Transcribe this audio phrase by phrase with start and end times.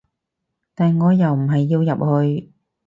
[0.73, 2.51] 但我又唔係要入去